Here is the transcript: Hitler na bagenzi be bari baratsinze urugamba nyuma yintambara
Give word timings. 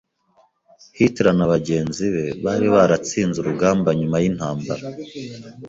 Hitler 0.97 1.33
na 1.37 1.47
bagenzi 1.53 2.05
be 2.13 2.25
bari 2.43 2.67
baratsinze 2.75 3.37
urugamba 3.39 3.89
nyuma 3.99 4.17
yintambara 4.23 4.83